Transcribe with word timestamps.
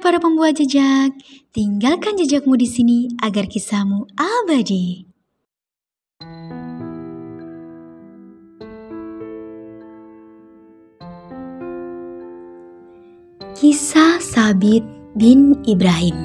para 0.00 0.16
pembuat 0.16 0.56
jejak, 0.56 1.12
tinggalkan 1.52 2.16
jejakmu 2.16 2.56
di 2.56 2.64
sini 2.64 2.98
agar 3.20 3.44
kisahmu 3.44 4.08
abadi. 4.16 5.04
Kisah 13.60 14.24
Sabit 14.24 14.82
bin 15.20 15.54
Ibrahim 15.68 16.16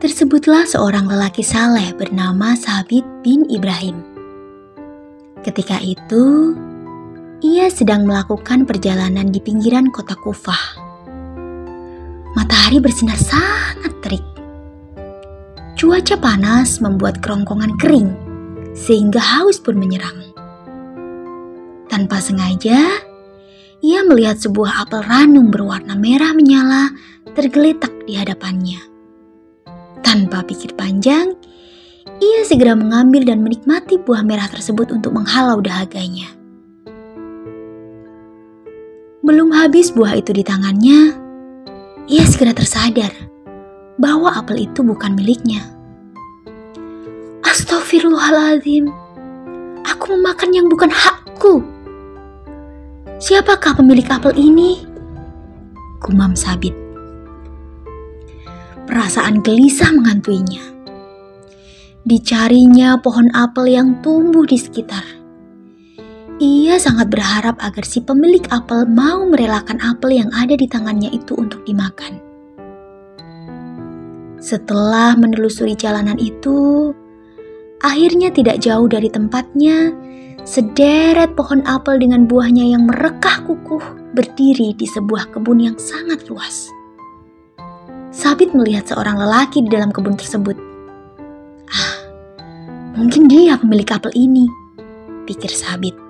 Tersebutlah 0.00 0.64
seorang 0.64 1.04
lelaki 1.04 1.44
saleh 1.44 1.92
bernama 1.92 2.56
Sabit 2.56 3.04
bin 3.20 3.44
Ibrahim. 3.52 4.00
Ketika 5.44 5.78
itu, 5.84 6.56
ia 7.38 7.70
sedang 7.70 8.02
melakukan 8.02 8.66
perjalanan 8.66 9.30
di 9.30 9.38
pinggiran 9.38 9.94
kota 9.94 10.18
Kufah. 10.18 10.74
Matahari 12.34 12.82
bersinar 12.82 13.14
sangat 13.14 13.94
terik. 14.02 14.26
Cuaca 15.78 16.18
panas 16.18 16.82
membuat 16.82 17.22
kerongkongan 17.22 17.78
kering, 17.78 18.10
sehingga 18.74 19.22
haus 19.22 19.62
pun 19.62 19.78
menyerang. 19.78 20.34
Tanpa 21.86 22.18
sengaja, 22.18 23.06
ia 23.86 24.00
melihat 24.02 24.42
sebuah 24.42 24.82
apel 24.82 25.06
ranum 25.06 25.54
berwarna 25.54 25.94
merah 25.94 26.34
menyala 26.34 26.90
tergeletak 27.38 27.94
di 28.02 28.18
hadapannya. 28.18 28.82
Tanpa 30.02 30.42
pikir 30.42 30.74
panjang, 30.74 31.38
ia 32.18 32.40
segera 32.42 32.74
mengambil 32.74 33.22
dan 33.22 33.46
menikmati 33.46 34.02
buah 34.02 34.26
merah 34.26 34.50
tersebut 34.50 34.90
untuk 34.90 35.14
menghalau 35.14 35.62
dahaganya. 35.62 36.37
Belum 39.28 39.52
habis 39.52 39.92
buah 39.92 40.16
itu 40.16 40.32
di 40.32 40.40
tangannya, 40.40 41.12
ia 42.08 42.24
segera 42.24 42.56
tersadar 42.56 43.12
bahwa 44.00 44.32
apel 44.32 44.64
itu 44.64 44.80
bukan 44.80 45.12
miliknya. 45.12 45.68
Astaghfirullahaladzim, 47.44 48.88
aku 49.84 50.16
memakan 50.16 50.50
yang 50.56 50.72
bukan 50.72 50.88
hakku. 50.88 51.60
Siapakah 53.20 53.76
pemilik 53.76 54.08
apel 54.08 54.32
ini? 54.32 54.80
Gumam 56.00 56.32
Sabit. 56.32 56.72
Perasaan 58.88 59.44
gelisah 59.44 59.92
mengantuinya. 59.92 60.64
Dicarinya 62.08 62.96
pohon 63.04 63.28
apel 63.36 63.76
yang 63.76 64.00
tumbuh 64.00 64.48
di 64.48 64.56
sekitar 64.56 65.17
ia 66.38 66.78
sangat 66.78 67.10
berharap 67.10 67.58
agar 67.58 67.82
si 67.82 67.98
pemilik 67.98 68.42
apel 68.54 68.86
mau 68.86 69.26
merelakan 69.26 69.82
apel 69.82 70.22
yang 70.22 70.30
ada 70.30 70.54
di 70.54 70.70
tangannya 70.70 71.10
itu 71.10 71.34
untuk 71.34 71.66
dimakan. 71.66 72.22
Setelah 74.38 75.18
menelusuri 75.18 75.74
jalanan 75.74 76.14
itu, 76.22 76.94
akhirnya 77.82 78.30
tidak 78.30 78.62
jauh 78.62 78.86
dari 78.86 79.10
tempatnya, 79.10 79.90
sederet 80.46 81.34
pohon 81.34 81.66
apel 81.66 81.98
dengan 81.98 82.30
buahnya 82.30 82.70
yang 82.70 82.86
merekah 82.86 83.42
kukuh 83.42 83.82
berdiri 84.14 84.78
di 84.78 84.86
sebuah 84.86 85.34
kebun 85.34 85.58
yang 85.58 85.74
sangat 85.74 86.22
luas. 86.30 86.70
Sabit 88.14 88.54
melihat 88.54 88.86
seorang 88.86 89.18
lelaki 89.18 89.66
di 89.66 89.70
dalam 89.74 89.90
kebun 89.90 90.14
tersebut. 90.14 90.54
Ah, 91.66 91.94
mungkin 92.94 93.26
dia 93.26 93.58
pemilik 93.58 93.90
apel 93.90 94.14
ini, 94.14 94.46
pikir 95.26 95.50
Sabit. 95.50 96.07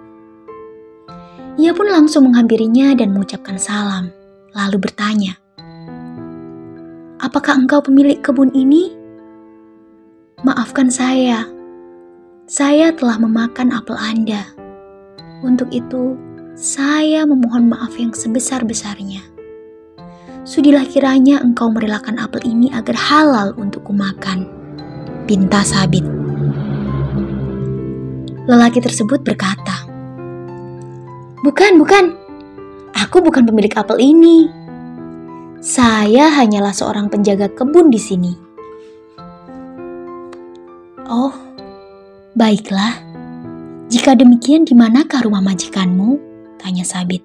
Ia 1.58 1.74
pun 1.74 1.90
langsung 1.90 2.30
menghampirinya 2.30 2.94
dan 2.94 3.10
mengucapkan 3.10 3.58
salam, 3.58 4.14
lalu 4.54 4.78
bertanya, 4.78 5.34
"Apakah 7.18 7.58
engkau 7.58 7.82
pemilik 7.82 8.22
kebun 8.22 8.54
ini?" 8.54 8.94
"Maafkan 10.46 10.86
saya, 10.86 11.42
saya 12.46 12.94
telah 12.94 13.18
memakan 13.18 13.74
apel 13.74 13.98
Anda. 13.98 14.46
Untuk 15.42 15.74
itu, 15.74 16.14
saya 16.54 17.26
memohon 17.26 17.66
maaf 17.66 17.90
yang 17.98 18.14
sebesar-besarnya. 18.14 19.26
Sudilah 20.46 20.86
kiranya 20.86 21.42
engkau 21.42 21.74
merelakan 21.74 22.22
apel 22.22 22.46
ini 22.46 22.70
agar 22.70 22.94
halal 22.94 23.50
untuk 23.58 23.82
kumakan." 23.82 24.46
Pinta 25.26 25.60
Sabit. 25.60 26.06
Lelaki 28.48 28.80
tersebut 28.80 29.20
berkata, 29.20 29.67
Bukan, 31.48 31.80
bukan. 31.80 32.12
Aku 32.92 33.24
bukan 33.24 33.48
pemilik 33.48 33.72
apel 33.72 33.96
ini. 34.04 34.52
Saya 35.64 36.28
hanyalah 36.28 36.76
seorang 36.76 37.08
penjaga 37.08 37.48
kebun 37.48 37.88
di 37.88 37.96
sini. 37.96 38.36
Oh, 41.08 41.32
baiklah. 42.36 43.00
Jika 43.88 44.12
demikian, 44.12 44.68
di 44.68 44.76
manakah 44.76 45.24
rumah 45.24 45.40
majikanmu? 45.40 46.20
Tanya 46.60 46.84
Sabit. 46.84 47.24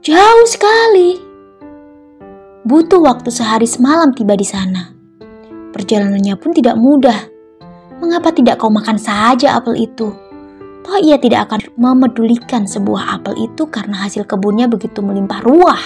Jauh 0.00 0.46
sekali. 0.48 1.20
Butuh 2.64 3.04
waktu 3.04 3.28
sehari 3.28 3.68
semalam 3.68 4.16
tiba 4.16 4.32
di 4.40 4.48
sana. 4.48 4.88
Perjalanannya 5.76 6.32
pun 6.40 6.56
tidak 6.56 6.80
mudah. 6.80 7.28
Mengapa 8.00 8.32
tidak 8.32 8.56
kau 8.56 8.72
makan 8.72 8.96
saja 8.96 9.60
apel 9.60 9.84
itu? 9.84 10.23
Toh 10.84 11.00
ia 11.00 11.16
tidak 11.16 11.48
akan 11.48 11.60
memedulikan 11.80 12.68
sebuah 12.68 13.16
apel 13.16 13.48
itu 13.48 13.64
karena 13.72 14.04
hasil 14.04 14.28
kebunnya 14.28 14.68
begitu 14.68 15.00
melimpah 15.00 15.40
ruah. 15.40 15.80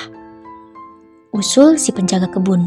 Usul 1.30 1.78
si 1.78 1.94
penjaga 1.94 2.26
kebun. 2.26 2.66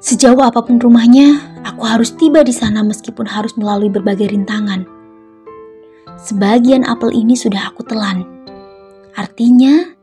Sejauh 0.00 0.40
apa 0.42 0.64
pun 0.66 0.80
rumahnya, 0.82 1.60
aku 1.62 1.86
harus 1.86 2.16
tiba 2.18 2.42
di 2.42 2.50
sana 2.50 2.82
meskipun 2.82 3.28
harus 3.28 3.54
melalui 3.54 3.92
berbagai 3.92 4.32
rintangan. 4.32 4.82
Sebagian 6.18 6.82
apel 6.88 7.14
ini 7.14 7.38
sudah 7.38 7.70
aku 7.70 7.86
telan. 7.86 8.26
Artinya, 9.14 9.94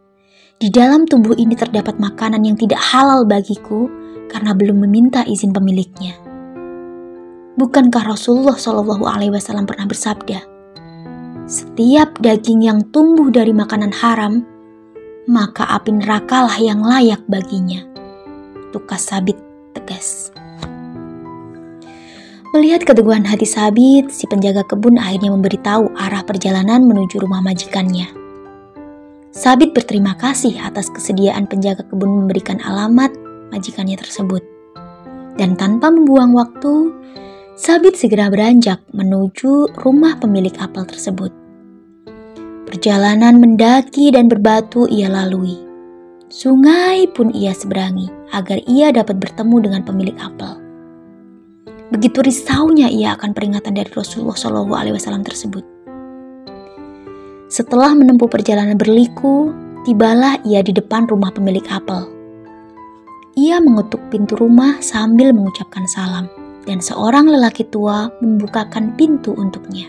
di 0.58 0.70
dalam 0.70 1.04
tubuh 1.04 1.36
ini 1.36 1.58
terdapat 1.58 2.00
makanan 2.00 2.48
yang 2.48 2.56
tidak 2.56 2.80
halal 2.80 3.26
bagiku 3.26 3.90
karena 4.30 4.56
belum 4.56 4.88
meminta 4.88 5.26
izin 5.28 5.52
pemiliknya. 5.52 6.27
Bukankah 7.58 8.06
Rasulullah 8.06 8.54
Shallallahu 8.54 9.02
Alaihi 9.10 9.34
Wasallam 9.34 9.66
pernah 9.66 9.90
bersabda, 9.90 10.46
"Setiap 11.50 12.22
daging 12.22 12.70
yang 12.70 12.86
tumbuh 12.94 13.34
dari 13.34 13.50
makanan 13.50 13.90
haram, 13.98 14.46
maka 15.26 15.66
api 15.66 15.98
nerakalah 15.98 16.54
yang 16.62 16.86
layak 16.86 17.26
baginya." 17.26 17.82
Tukas 18.70 19.10
Sabit 19.10 19.42
tegas. 19.74 20.30
Melihat 22.54 22.86
keteguhan 22.86 23.26
hati 23.26 23.50
Sabit, 23.50 24.14
si 24.14 24.30
penjaga 24.30 24.62
kebun 24.62 25.02
akhirnya 25.02 25.34
memberitahu 25.34 25.98
arah 25.98 26.22
perjalanan 26.22 26.86
menuju 26.86 27.18
rumah 27.26 27.42
majikannya. 27.42 28.06
Sabit 29.34 29.74
berterima 29.74 30.14
kasih 30.14 30.62
atas 30.62 30.94
kesediaan 30.94 31.50
penjaga 31.50 31.82
kebun 31.90 32.22
memberikan 32.22 32.62
alamat 32.62 33.10
majikannya 33.50 33.98
tersebut. 33.98 34.46
Dan 35.38 35.54
tanpa 35.54 35.94
membuang 35.94 36.34
waktu, 36.34 36.90
Sabit 37.58 37.98
segera 37.98 38.30
beranjak 38.30 38.86
menuju 38.94 39.82
rumah 39.82 40.14
pemilik 40.22 40.54
apel 40.62 40.86
tersebut. 40.86 41.34
Perjalanan 42.70 43.42
mendaki 43.42 44.14
dan 44.14 44.30
berbatu 44.30 44.86
ia 44.86 45.10
lalui. 45.10 45.58
Sungai 46.30 47.10
pun 47.10 47.34
ia 47.34 47.58
seberangi 47.58 48.14
agar 48.30 48.62
ia 48.70 48.94
dapat 48.94 49.18
bertemu 49.18 49.58
dengan 49.66 49.82
pemilik 49.82 50.14
apel. 50.22 50.54
Begitu 51.90 52.22
risaunya 52.22 52.94
ia 52.94 53.18
akan 53.18 53.34
peringatan 53.34 53.74
dari 53.74 53.90
Rasulullah 53.90 54.38
Shallallahu 54.38 54.78
Alaihi 54.78 54.94
Wasallam 54.94 55.26
tersebut. 55.26 55.66
Setelah 57.50 57.98
menempuh 57.98 58.30
perjalanan 58.30 58.78
berliku, 58.78 59.50
tibalah 59.82 60.38
ia 60.46 60.62
di 60.62 60.78
depan 60.78 61.10
rumah 61.10 61.34
pemilik 61.34 61.66
apel. 61.74 62.06
Ia 63.34 63.58
mengetuk 63.58 64.14
pintu 64.14 64.38
rumah 64.38 64.78
sambil 64.78 65.34
mengucapkan 65.34 65.90
salam 65.90 66.30
dan 66.68 66.84
seorang 66.84 67.32
lelaki 67.32 67.64
tua 67.72 68.12
membukakan 68.20 68.94
pintu 69.00 69.32
untuknya. 69.34 69.88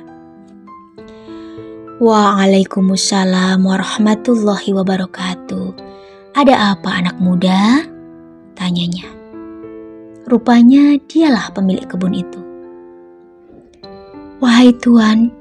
Waalaikumsalam 1.99 3.59
warahmatullahi 3.59 4.71
wabarakatuh. 4.71 5.69
Ada 6.39 6.79
apa 6.79 6.95
anak 6.95 7.19
muda? 7.19 7.83
Tanyanya. 8.55 9.11
Rupanya 10.31 10.95
dialah 11.11 11.51
pemilik 11.51 11.83
kebun 11.91 12.15
itu. 12.15 12.39
Wahai 14.39 14.71
Tuan, 14.79 15.35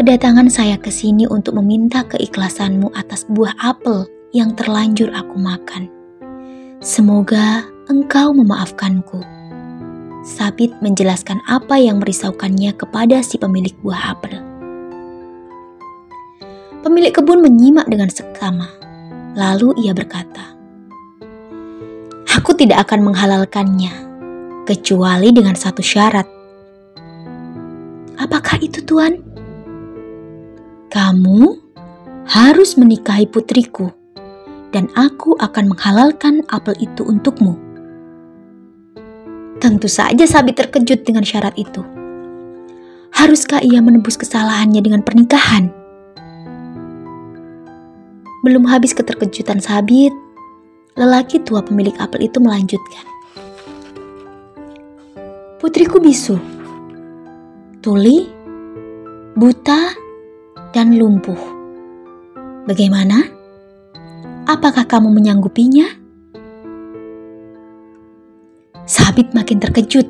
kedatangan 0.00 0.48
saya 0.48 0.80
ke 0.80 0.88
sini 0.88 1.28
untuk 1.28 1.60
meminta 1.60 2.00
keikhlasanmu 2.08 2.88
atas 2.96 3.28
buah 3.28 3.52
apel 3.60 4.08
yang 4.32 4.56
terlanjur 4.56 5.12
aku 5.12 5.36
makan. 5.36 5.92
Semoga 6.80 7.68
engkau 7.92 8.32
memaafkanku. 8.32 9.20
Sabit 10.26 10.74
menjelaskan 10.82 11.38
apa 11.46 11.78
yang 11.78 12.02
merisaukannya 12.02 12.74
kepada 12.74 13.22
si 13.22 13.38
pemilik 13.38 13.70
buah 13.78 14.18
apel. 14.18 14.34
Pemilik 16.82 17.14
kebun 17.14 17.46
menyimak 17.46 17.86
dengan 17.86 18.10
seksama. 18.10 18.66
Lalu 19.38 19.86
ia 19.86 19.94
berkata, 19.94 20.58
Aku 22.34 22.58
tidak 22.58 22.90
akan 22.90 23.06
menghalalkannya, 23.06 23.94
kecuali 24.66 25.30
dengan 25.30 25.54
satu 25.54 25.78
syarat. 25.78 26.26
Apakah 28.18 28.58
itu 28.58 28.82
Tuan? 28.82 29.22
Kamu 30.90 31.42
harus 32.26 32.74
menikahi 32.74 33.30
putriku, 33.30 33.94
dan 34.74 34.90
aku 34.98 35.38
akan 35.38 35.70
menghalalkan 35.70 36.42
apel 36.50 36.74
itu 36.82 37.06
untukmu. 37.06 37.65
Tentu 39.56 39.88
saja 39.88 40.24
Sabi 40.28 40.52
terkejut 40.52 41.08
dengan 41.08 41.24
syarat 41.24 41.56
itu. 41.56 41.80
Haruskah 43.16 43.64
ia 43.64 43.80
menebus 43.80 44.20
kesalahannya 44.20 44.84
dengan 44.84 45.00
pernikahan? 45.00 45.72
Belum 48.44 48.68
habis 48.68 48.92
keterkejutan 48.92 49.58
Sabit, 49.58 50.12
lelaki 50.94 51.42
tua 51.42 51.64
pemilik 51.64 51.96
apel 51.98 52.28
itu 52.28 52.38
melanjutkan. 52.38 53.06
Putriku 55.56 55.98
bisu, 55.98 56.36
tuli, 57.80 58.28
buta, 59.34 59.96
dan 60.70 60.94
lumpuh. 60.94 61.40
Bagaimana? 62.68 63.24
Apakah 64.46 64.86
kamu 64.86 65.10
menyanggupinya? 65.10 66.05
Sabit 68.86 69.34
makin 69.34 69.58
terkejut. 69.58 70.06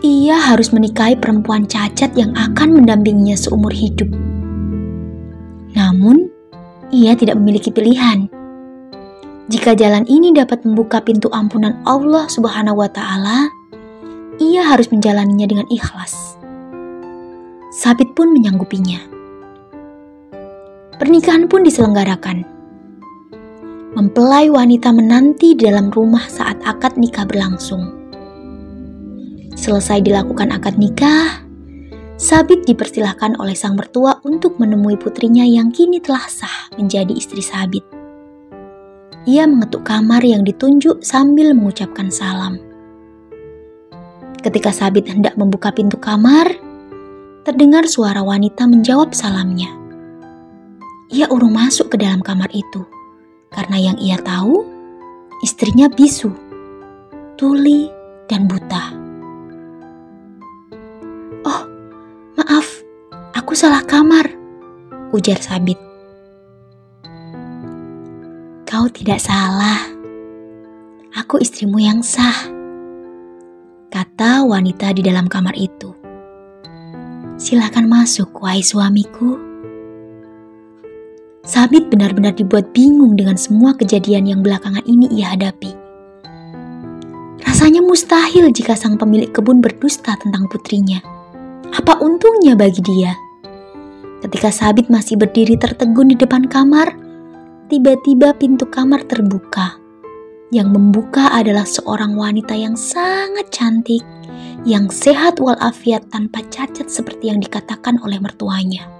Ia 0.00 0.36
harus 0.40 0.72
menikahi 0.72 1.20
perempuan 1.20 1.68
cacat 1.68 2.16
yang 2.16 2.32
akan 2.32 2.80
mendampinginya 2.80 3.36
seumur 3.36 3.72
hidup. 3.72 4.08
Namun, 5.76 6.32
ia 6.88 7.12
tidak 7.12 7.36
memiliki 7.36 7.68
pilihan. 7.68 8.32
Jika 9.52 9.76
jalan 9.76 10.08
ini 10.08 10.32
dapat 10.32 10.64
membuka 10.64 11.04
pintu 11.04 11.28
ampunan 11.28 11.76
Allah 11.84 12.24
Subhanahu 12.32 12.80
wa 12.80 12.88
Ta'ala, 12.88 13.52
ia 14.40 14.64
harus 14.64 14.88
menjalaninya 14.88 15.44
dengan 15.44 15.68
ikhlas. 15.68 16.40
Sabit 17.68 18.16
pun 18.16 18.32
menyanggupinya. 18.32 19.04
Pernikahan 20.96 21.52
pun 21.52 21.68
diselenggarakan. 21.68 22.48
Mempelai 23.94 24.50
wanita 24.50 24.90
menanti 24.90 25.54
dalam 25.54 25.86
rumah 25.86 26.26
saat 26.26 26.58
akad 26.66 26.98
nikah 26.98 27.22
berlangsung. 27.22 27.94
Selesai 29.54 30.02
dilakukan 30.02 30.50
akad 30.50 30.82
nikah, 30.82 31.46
Sabit 32.18 32.66
dipersilahkan 32.66 33.38
oleh 33.38 33.54
sang 33.54 33.78
mertua 33.78 34.18
untuk 34.26 34.58
menemui 34.58 34.98
putrinya 34.98 35.46
yang 35.46 35.70
kini 35.70 36.02
telah 36.02 36.26
sah 36.26 36.74
menjadi 36.74 37.14
istri 37.14 37.38
Sabit. 37.38 37.86
Ia 39.30 39.46
mengetuk 39.46 39.86
kamar 39.86 40.26
yang 40.26 40.42
ditunjuk 40.42 41.06
sambil 41.06 41.54
mengucapkan 41.54 42.10
salam. 42.10 42.58
Ketika 44.42 44.74
Sabit 44.74 45.06
hendak 45.06 45.38
membuka 45.38 45.70
pintu 45.70 46.02
kamar, 46.02 46.50
terdengar 47.46 47.86
suara 47.86 48.26
wanita 48.26 48.66
menjawab 48.66 49.14
salamnya. 49.14 49.70
Ia 51.14 51.30
urung 51.30 51.54
masuk 51.54 51.94
ke 51.94 51.96
dalam 52.02 52.18
kamar 52.26 52.50
itu 52.50 52.93
karena 53.54 53.78
yang 53.78 53.96
ia 54.02 54.18
tahu 54.18 54.66
istrinya 55.46 55.86
bisu, 55.86 56.34
tuli, 57.38 57.86
dan 58.26 58.50
buta. 58.50 59.04
Maaf, 62.34 62.66
aku 63.30 63.54
salah 63.54 63.86
kamar, 63.86 64.26
ujar 65.14 65.38
Sabit. 65.38 65.78
Kau 68.66 68.90
tidak 68.90 69.22
salah. 69.22 69.86
Aku 71.14 71.38
istrimu 71.38 71.78
yang 71.78 72.02
sah, 72.02 72.50
kata 73.86 74.42
wanita 74.42 74.90
di 74.90 75.06
dalam 75.06 75.30
kamar 75.30 75.54
itu. 75.54 75.94
Silakan 77.38 77.86
masuk, 77.86 78.34
wahai 78.42 78.66
suamiku. 78.66 79.38
Sabit 81.44 81.92
benar-benar 81.92 82.32
dibuat 82.32 82.72
bingung 82.72 83.20
dengan 83.20 83.36
semua 83.36 83.76
kejadian 83.76 84.24
yang 84.24 84.40
belakangan 84.40 84.80
ini 84.88 85.12
ia 85.12 85.36
hadapi. 85.36 85.76
Rasanya 87.44 87.84
mustahil 87.84 88.48
jika 88.48 88.72
sang 88.72 88.96
pemilik 88.96 89.28
kebun 89.28 89.60
berdusta 89.60 90.16
tentang 90.16 90.48
putrinya. 90.48 91.04
Apa 91.76 92.00
untungnya 92.00 92.56
bagi 92.56 92.80
dia? 92.80 93.12
Ketika 94.24 94.48
Sabit 94.48 94.88
masih 94.88 95.20
berdiri 95.20 95.60
tertegun 95.60 96.08
di 96.08 96.16
depan 96.16 96.48
kamar, 96.48 96.96
tiba-tiba 97.68 98.32
pintu 98.32 98.64
kamar 98.64 99.04
terbuka. 99.04 99.76
Yang 100.48 100.68
membuka 100.72 101.28
adalah 101.28 101.68
seorang 101.68 102.16
wanita 102.16 102.56
yang 102.56 102.72
sangat 102.72 103.52
cantik, 103.52 104.00
yang 104.64 104.88
sehat 104.88 105.36
walafiat 105.36 106.08
tanpa 106.08 106.40
cacat 106.48 106.88
seperti 106.88 107.28
yang 107.28 107.44
dikatakan 107.44 108.00
oleh 108.00 108.16
mertuanya. 108.16 108.93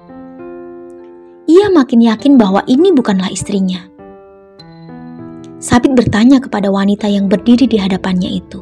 Ia 1.45 1.69
makin 1.69 2.01
yakin 2.01 2.41
bahwa 2.41 2.65
ini 2.65 2.93
bukanlah 2.93 3.29
istrinya. 3.29 3.85
Sabit 5.61 5.97
bertanya 5.97 6.41
kepada 6.41 6.69
wanita 6.69 7.09
yang 7.09 7.29
berdiri 7.29 7.65
di 7.65 7.81
hadapannya 7.81 8.29
itu, 8.29 8.61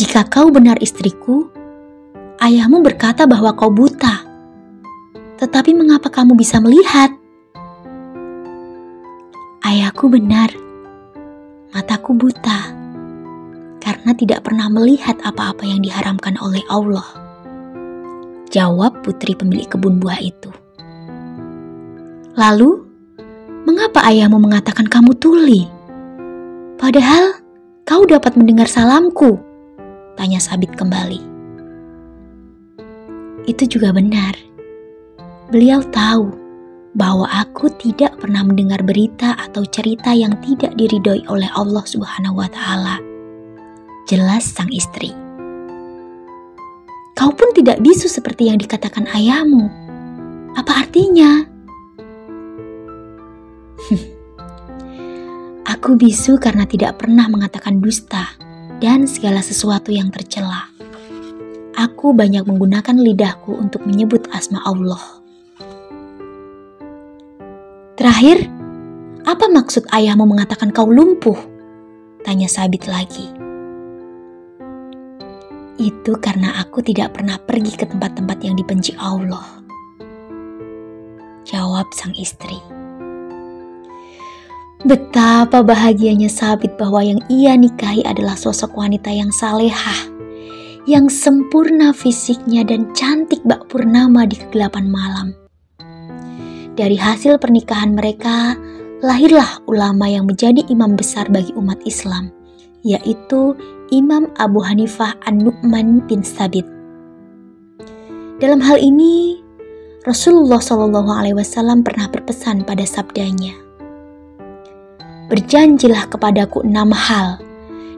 jika 0.00 0.24
kau 0.24 0.48
benar 0.48 0.80
istriku, 0.80 1.52
ayahmu 2.40 2.80
berkata 2.80 3.28
bahwa 3.28 3.52
kau 3.52 3.68
buta. 3.68 4.24
Tetapi 5.36 5.76
mengapa 5.76 6.08
kamu 6.08 6.36
bisa 6.40 6.56
melihat? 6.56 7.12
Ayahku 9.60 10.08
benar, 10.08 10.48
mataku 11.76 12.16
buta 12.16 12.72
karena 13.80 14.16
tidak 14.16 14.40
pernah 14.48 14.72
melihat 14.72 15.20
apa-apa 15.20 15.68
yang 15.68 15.84
diharamkan 15.84 16.40
oleh 16.40 16.64
Allah. 16.72 17.29
Jawab 18.50 19.06
putri 19.06 19.38
pemilik 19.38 19.70
kebun 19.70 20.02
buah 20.02 20.18
itu. 20.18 20.50
Lalu, 22.34 22.82
mengapa 23.62 24.02
ayahmu 24.10 24.42
mengatakan 24.42 24.90
kamu 24.90 25.14
tuli? 25.22 25.70
Padahal 26.74 27.38
kau 27.86 28.02
dapat 28.02 28.34
mendengar 28.34 28.66
salamku. 28.66 29.38
Tanya 30.18 30.42
Sabit 30.42 30.74
kembali. 30.74 31.22
Itu 33.46 33.70
juga 33.70 33.94
benar. 33.94 34.34
Beliau 35.54 35.82
tahu 35.86 36.34
bahwa 36.98 37.30
aku 37.30 37.70
tidak 37.78 38.18
pernah 38.18 38.42
mendengar 38.42 38.82
berita 38.82 39.38
atau 39.38 39.62
cerita 39.62 40.10
yang 40.10 40.34
tidak 40.42 40.74
diridhoi 40.74 41.22
oleh 41.30 41.46
Allah 41.54 41.86
Subhanahu 41.86 42.42
wa 42.42 42.50
taala. 42.50 42.98
Jelas 44.10 44.42
sang 44.42 44.70
istri. 44.74 45.29
Kau 47.20 47.36
pun 47.36 47.52
tidak 47.52 47.84
bisu 47.84 48.08
seperti 48.08 48.48
yang 48.48 48.56
dikatakan 48.56 49.04
ayahmu. 49.12 49.68
Apa 50.56 50.88
artinya? 50.88 51.44
Aku 55.76 56.00
bisu 56.00 56.40
karena 56.40 56.64
tidak 56.64 56.96
pernah 56.96 57.28
mengatakan 57.28 57.76
dusta 57.76 58.24
dan 58.80 59.04
segala 59.04 59.44
sesuatu 59.44 59.92
yang 59.92 60.08
tercela. 60.08 60.72
Aku 61.76 62.16
banyak 62.16 62.48
menggunakan 62.48 62.96
lidahku 62.96 63.52
untuk 63.52 63.84
menyebut 63.84 64.24
asma 64.32 64.64
Allah. 64.64 65.20
Terakhir, 68.00 68.48
apa 69.28 69.44
maksud 69.44 69.92
ayahmu 69.92 70.24
mengatakan 70.24 70.72
kau 70.72 70.88
lumpuh? 70.88 71.36
Tanya 72.24 72.48
Sabit 72.48 72.88
lagi. 72.88 73.39
Itu 75.80 76.20
karena 76.20 76.60
aku 76.60 76.84
tidak 76.84 77.16
pernah 77.16 77.40
pergi 77.40 77.72
ke 77.72 77.88
tempat-tempat 77.88 78.44
yang 78.44 78.52
dibenci 78.52 78.92
Allah. 79.00 79.64
Jawab 81.48 81.88
sang 81.96 82.12
istri. 82.20 82.60
Betapa 84.84 85.64
bahagianya 85.64 86.28
Sabit 86.28 86.76
bahwa 86.76 87.00
yang 87.00 87.20
ia 87.32 87.56
nikahi 87.56 88.04
adalah 88.04 88.36
sosok 88.36 88.76
wanita 88.76 89.08
yang 89.08 89.32
salehah, 89.32 90.08
yang 90.84 91.08
sempurna 91.08 91.96
fisiknya 91.96 92.60
dan 92.60 92.92
cantik 92.92 93.40
bak 93.48 93.64
purnama 93.72 94.28
di 94.28 94.36
kegelapan 94.36 94.84
malam. 94.84 95.32
Dari 96.76 96.96
hasil 96.96 97.40
pernikahan 97.40 97.96
mereka, 97.96 98.56
lahirlah 99.00 99.64
ulama 99.64 100.08
yang 100.08 100.28
menjadi 100.28 100.60
imam 100.68 100.92
besar 100.96 101.28
bagi 101.28 101.52
umat 101.56 101.80
Islam, 101.84 102.32
yaitu 102.84 103.56
Imam 103.90 104.30
Abu 104.38 104.62
Hanifah 104.62 105.18
An-Nu'man 105.26 106.06
bin 106.06 106.22
Sabit. 106.22 106.62
Dalam 108.38 108.62
hal 108.62 108.78
ini, 108.78 109.42
Rasulullah 110.06 110.62
Shallallahu 110.62 111.10
Alaihi 111.10 111.34
Wasallam 111.34 111.82
pernah 111.82 112.06
berpesan 112.06 112.62
pada 112.62 112.86
sabdanya, 112.86 113.50
berjanjilah 115.26 116.06
kepadaku 116.06 116.62
enam 116.62 116.94
hal, 116.94 117.42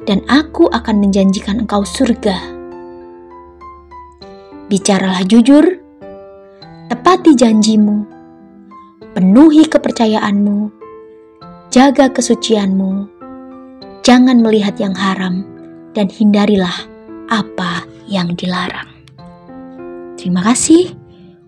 dan 0.09 0.25
aku 0.33 0.65
akan 0.73 0.97
menjanjikan 0.97 1.61
engkau 1.61 1.85
surga. 1.85 2.41
Bicaralah 4.73 5.29
jujur, 5.29 5.77
tepati 6.89 7.37
janjimu, 7.37 8.09
penuhi 9.13 9.69
kepercayaanmu, 9.69 10.73
jaga 11.69 12.09
kesucianmu, 12.09 13.13
jangan 14.01 14.41
melihat 14.41 14.73
yang 14.81 14.97
haram, 14.97 15.52
dan 15.97 16.13
hindarilah 16.13 16.89
apa 17.33 17.89
yang 18.09 18.37
dilarang. 18.37 18.89
Terima 20.21 20.45
kasih. 20.45 20.93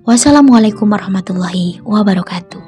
Wassalamualaikum 0.08 0.88
warahmatullahi 0.88 1.84
wabarakatuh. 1.84 2.63